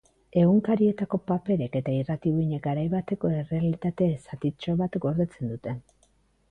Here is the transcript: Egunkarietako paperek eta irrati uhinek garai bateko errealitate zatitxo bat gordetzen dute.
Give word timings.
Egunkarietako 0.43 1.19
paperek 1.31 1.77
eta 1.81 1.93
irrati 1.97 2.33
uhinek 2.39 2.65
garai 2.71 2.87
bateko 2.97 3.33
errealitate 3.43 4.11
zatitxo 4.27 4.81
bat 4.83 5.01
gordetzen 5.07 5.55
dute. 5.55 5.81